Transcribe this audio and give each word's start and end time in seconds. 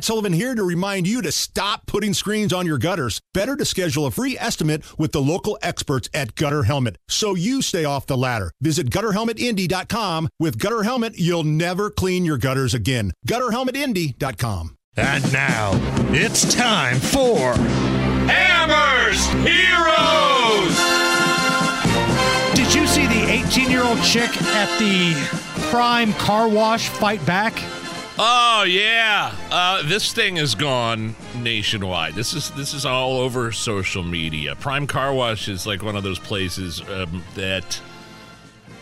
Matt 0.00 0.06
Sullivan 0.06 0.32
here 0.32 0.54
to 0.54 0.64
remind 0.64 1.06
you 1.06 1.20
to 1.20 1.30
stop 1.30 1.84
putting 1.84 2.14
screens 2.14 2.54
on 2.54 2.64
your 2.64 2.78
gutters. 2.78 3.20
Better 3.34 3.54
to 3.54 3.66
schedule 3.66 4.06
a 4.06 4.10
free 4.10 4.34
estimate 4.38 4.82
with 4.98 5.12
the 5.12 5.20
local 5.20 5.58
experts 5.60 6.08
at 6.14 6.34
Gutter 6.36 6.62
Helmet 6.62 6.96
so 7.06 7.34
you 7.34 7.60
stay 7.60 7.84
off 7.84 8.06
the 8.06 8.16
ladder. 8.16 8.50
Visit 8.62 8.88
gutterhelmetindy.com. 8.88 10.30
With 10.38 10.58
Gutter 10.58 10.84
Helmet, 10.84 11.18
you'll 11.18 11.44
never 11.44 11.90
clean 11.90 12.24
your 12.24 12.38
gutters 12.38 12.72
again. 12.72 13.12
Gutterhelmetindy.com. 13.28 14.74
And 14.96 15.32
now 15.34 15.72
it's 16.14 16.54
time 16.54 16.98
for 16.98 17.52
Hammers 18.24 19.26
Heroes! 19.44 20.78
Did 22.54 22.74
you 22.74 22.86
see 22.86 23.06
the 23.06 23.30
18 23.30 23.70
year 23.70 23.84
old 23.84 24.02
chick 24.02 24.30
at 24.54 24.78
the 24.78 25.12
Prime 25.70 26.14
car 26.14 26.48
wash 26.48 26.88
fight 26.88 27.24
back? 27.26 27.62
Oh 28.22 28.64
yeah, 28.64 29.34
uh, 29.50 29.82
this 29.82 30.12
thing 30.12 30.36
is 30.36 30.54
gone 30.54 31.16
nationwide. 31.38 32.14
This 32.14 32.34
is 32.34 32.50
this 32.50 32.74
is 32.74 32.84
all 32.84 33.16
over 33.16 33.50
social 33.50 34.02
media. 34.02 34.54
Prime 34.56 34.86
Car 34.86 35.14
Wash 35.14 35.48
is 35.48 35.66
like 35.66 35.82
one 35.82 35.96
of 35.96 36.02
those 36.02 36.18
places 36.18 36.82
um, 36.90 37.24
that 37.34 37.80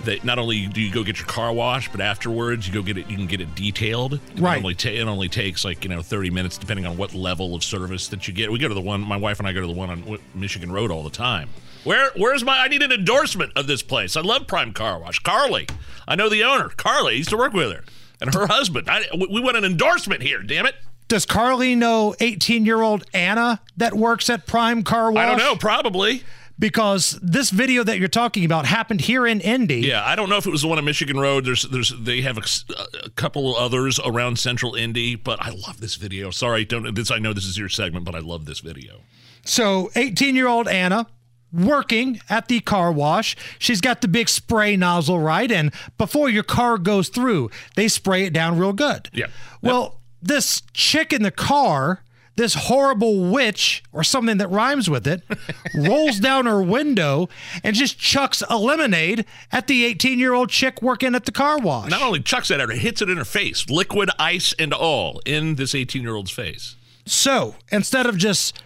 that 0.03 0.25
not 0.25 0.41
only 0.41 0.67
do 0.67 0.81
you 0.81 0.93
go 0.93 1.05
get 1.05 1.19
your 1.19 1.29
car 1.29 1.53
washed, 1.53 1.93
but 1.93 2.01
afterwards 2.01 2.67
you 2.67 2.75
go 2.75 2.83
get 2.83 2.99
it. 2.99 3.09
You 3.09 3.17
can 3.17 3.29
get 3.29 3.41
it 3.41 3.55
detailed. 3.55 4.15
It 4.15 4.21
Right. 4.41 4.59
Only 4.59 4.75
ta- 4.75 4.89
it 4.89 5.07
only 5.07 5.29
takes 5.29 5.65
like 5.65 5.85
you 5.85 5.91
know 5.91 6.03
thirty 6.03 6.31
minutes, 6.31 6.59
depending 6.59 6.85
on 6.85 6.97
what 6.97 7.15
level 7.15 7.55
of 7.55 7.63
service 7.63 8.09
that 8.09 8.27
you 8.27 8.35
get. 8.35 8.51
We 8.51 8.59
go 8.59 8.67
to 8.67 8.75
the 8.75 8.81
one. 8.81 9.03
My 9.03 9.19
wife 9.19 9.39
and 9.39 9.47
I 9.47 9.53
go 9.53 9.61
to 9.61 9.69
the 9.69 9.73
one 9.73 9.89
on 9.89 10.19
Michigan 10.35 10.73
Road 10.73 10.91
all 10.91 11.05
the 11.05 11.11
time. 11.11 11.49
Where 11.85 12.11
where's 12.17 12.43
my? 12.43 12.59
I 12.59 12.67
need 12.67 12.83
an 12.83 12.91
endorsement 12.91 13.53
of 13.55 13.69
this 13.69 13.85
place. 13.85 14.17
I 14.17 14.21
love 14.21 14.49
Prime 14.49 14.73
Car 14.73 14.99
Wash. 14.99 15.21
Carly, 15.21 15.69
I 16.09 16.17
know 16.17 16.29
the 16.29 16.43
owner. 16.43 16.71
Carly 16.71 17.13
I 17.13 17.17
used 17.19 17.31
to 17.31 17.37
work 17.37 17.53
with 17.53 17.71
her 17.71 17.85
and 18.21 18.35
her 18.35 18.47
husband. 18.47 18.89
I, 18.89 19.05
we- 19.17 19.41
want 19.41 19.57
an 19.57 19.65
endorsement 19.65 20.23
here. 20.23 20.43
Damn 20.43 20.67
it. 20.67 20.75
Does 21.09 21.25
Carly 21.25 21.75
know 21.75 22.15
18 22.21 22.67
year 22.67 22.83
old 22.83 23.05
Anna 23.15 23.61
that 23.79 23.95
works 23.95 24.29
at 24.29 24.47
Prime 24.47 24.83
Car 24.83 25.11
Wash? 25.11 25.23
I 25.23 25.27
don't 25.27 25.39
know. 25.39 25.57
Probably. 25.57 26.23
Because 26.61 27.17
this 27.23 27.51
video 27.51 27.85
that 27.85 28.01
you're 28.01 28.09
talking 28.09 28.45
about 28.45 28.67
happened 28.67 29.01
here 29.01 29.29
in 29.29 29.41
Indy. 29.41 29.77
Yeah, 29.83 30.05
I 30.05 30.17
don't 30.17 30.29
know 30.29 30.39
if 30.39 30.47
it 30.47 30.51
was 30.51 30.63
the 30.63 30.69
one 30.69 30.77
on 30.77 30.85
Michigan 30.85 31.17
Road. 31.17 31.45
There's, 31.45 31.63
there's, 31.63 31.95
they 31.97 32.21
have 32.23 32.37
a 32.37 33.11
couple 33.11 33.57
of 33.57 33.63
others 33.63 34.01
around 34.05 34.41
Central 34.41 34.75
Indy, 34.75 35.15
but 35.15 35.41
I 35.41 35.51
love 35.51 35.81
this 35.81 35.95
video. 35.95 36.31
Sorry, 36.33 36.65
don't 36.65 36.93
this. 36.97 37.13
I 37.13 37.21
know 37.21 37.33
this 37.33 37.45
is 37.45 37.57
your 37.57 37.69
segment, 37.69 38.05
but 38.05 38.17
I 38.17 38.19
love 38.19 38.45
this 38.45 38.59
video. 38.59 39.03
So 39.45 39.91
18 39.95 40.35
year 40.35 40.49
old 40.49 40.67
Anna 40.67 41.07
working 41.53 42.21
at 42.29 42.49
the 42.49 42.61
car 42.61 42.93
wash. 42.93 43.37
She's 43.59 43.81
got 43.81 44.01
the 44.01 44.09
big 44.09 44.29
spray 44.29 44.77
nozzle, 44.77 45.19
right? 45.19 45.51
And 45.51 45.73
before 45.97 46.29
your 46.29 46.43
car 46.43 46.79
goes 46.79 47.09
through, 47.09 47.51
they 47.77 47.89
spray 47.89 48.25
it 48.25 48.33
down 48.33 48.59
real 48.59 48.73
good. 48.73 49.09
Yeah. 49.13 49.27
Well, 49.63 50.01
this 50.23 50.63
chick 50.73 51.13
in 51.13 51.23
the 51.23 51.31
car, 51.31 52.03
this 52.37 52.55
horrible 52.55 53.31
witch 53.31 53.83
or 53.93 54.05
something 54.05 54.39
that 54.39 54.49
rhymes 54.49 54.89
with 54.91 55.07
it, 55.07 55.23
rolls 55.75 56.19
down 56.21 56.47
her 56.47 56.63
window 56.63 57.29
and 57.65 57.75
just 57.75 57.99
chucks 57.99 58.43
a 58.49 58.57
lemonade 58.57 59.25
at 59.51 59.67
the 59.67 59.85
18 59.85 60.19
year 60.19 60.35
old 60.35 60.51
chick 60.51 60.83
working 60.83 61.15
at 61.15 61.25
the 61.25 61.33
car 61.33 61.59
wash. 61.59 61.91
Not 61.91 62.03
only 62.03 62.21
chucks 62.21 62.51
it 62.51 62.61
at 62.61 62.69
her, 62.69 62.75
hits 62.75 63.03
it 63.03 63.09
in 63.09 63.17
her 63.17 63.25
face, 63.25 63.69
liquid 63.69 64.11
ice 64.19 64.55
and 64.59 64.73
all, 64.73 65.21
in 65.25 65.55
this 65.55 65.75
18 65.75 66.03
year 66.03 66.15
old's 66.15 66.31
face. 66.31 66.77
So 67.07 67.57
instead 67.73 68.07
of 68.07 68.19
just 68.19 68.61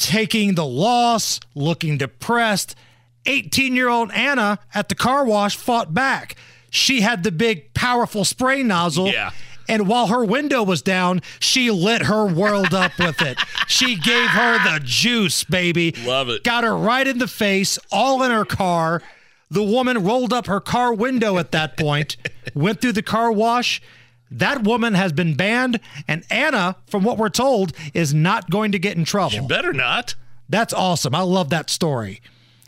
taking 0.00 0.54
the 0.54 0.66
loss, 0.66 1.38
looking 1.54 1.98
depressed, 1.98 2.74
18 3.26 3.76
year 3.76 3.88
old 3.88 4.10
Anna 4.12 4.58
at 4.74 4.88
the 4.88 4.94
car 4.94 5.24
wash 5.24 5.56
fought 5.56 5.92
back. 5.92 6.36
She 6.70 7.02
had 7.02 7.22
the 7.22 7.30
big, 7.30 7.74
powerful 7.74 8.24
spray 8.24 8.62
nozzle. 8.62 9.08
Yeah. 9.08 9.30
And 9.68 9.86
while 9.86 10.08
her 10.08 10.24
window 10.24 10.64
was 10.64 10.82
down, 10.82 11.20
she 11.38 11.70
lit 11.70 12.02
her 12.02 12.26
world 12.26 12.74
up 12.74 12.98
with 12.98 13.22
it. 13.22 13.38
She 13.68 13.94
gave 13.94 14.30
her 14.30 14.58
the 14.64 14.80
juice, 14.82 15.44
baby. 15.44 15.94
Love 16.04 16.28
it. 16.28 16.42
Got 16.42 16.64
her 16.64 16.76
right 16.76 17.06
in 17.06 17.18
the 17.18 17.28
face, 17.28 17.78
all 17.92 18.22
in 18.24 18.32
her 18.32 18.44
car. 18.44 19.00
The 19.48 19.62
woman 19.62 20.02
rolled 20.02 20.32
up 20.32 20.46
her 20.46 20.60
car 20.60 20.92
window 20.92 21.38
at 21.38 21.52
that 21.52 21.76
point, 21.76 22.16
went 22.54 22.80
through 22.80 22.92
the 22.92 23.02
car 23.02 23.30
wash. 23.30 23.80
That 24.30 24.62
woman 24.62 24.94
has 24.94 25.12
been 25.12 25.34
banned, 25.34 25.80
and 26.06 26.24
Anna, 26.30 26.76
from 26.86 27.02
what 27.02 27.18
we're 27.18 27.30
told, 27.30 27.72
is 27.94 28.14
not 28.14 28.48
going 28.48 28.72
to 28.72 28.78
get 28.78 28.96
in 28.96 29.04
trouble. 29.04 29.30
She 29.30 29.40
better 29.40 29.72
not. 29.72 30.14
That's 30.48 30.72
awesome. 30.72 31.14
I 31.14 31.22
love 31.22 31.50
that 31.50 31.70
story. 31.70 32.20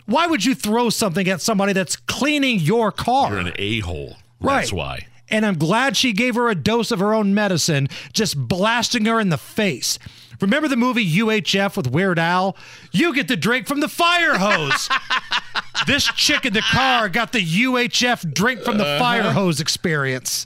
Why 0.06 0.26
would 0.26 0.44
you 0.44 0.54
throw 0.54 0.90
something 0.90 1.28
at 1.28 1.40
somebody 1.40 1.72
that's 1.72 1.96
cleaning 1.96 2.58
your 2.58 2.90
car? 2.90 3.30
You're 3.30 3.40
an 3.40 3.52
a 3.56 3.80
hole. 3.80 4.16
Right. 4.40 4.56
That's 4.56 4.72
why. 4.72 5.06
And 5.28 5.46
I'm 5.46 5.56
glad 5.56 5.96
she 5.96 6.12
gave 6.12 6.34
her 6.34 6.48
a 6.48 6.54
dose 6.54 6.90
of 6.90 6.98
her 6.98 7.14
own 7.14 7.32
medicine, 7.32 7.88
just 8.12 8.36
blasting 8.36 9.04
her 9.06 9.18
in 9.18 9.30
the 9.30 9.38
face. 9.38 9.98
Remember 10.40 10.68
the 10.68 10.76
movie 10.76 11.08
UHF 11.08 11.76
with 11.76 11.90
Weird 11.90 12.18
Al? 12.18 12.56
You 12.90 13.14
get 13.14 13.28
the 13.28 13.36
drink 13.36 13.68
from 13.68 13.80
the 13.80 13.88
fire 13.88 14.34
hose. 14.34 14.88
this 15.86 16.04
chick 16.08 16.44
in 16.44 16.52
the 16.52 16.62
car 16.62 17.08
got 17.08 17.32
the 17.32 17.38
UHF 17.40 18.34
drink 18.34 18.62
from 18.62 18.76
the 18.76 18.84
uh-huh. 18.84 18.98
fire 18.98 19.32
hose 19.32 19.60
experience. 19.60 20.40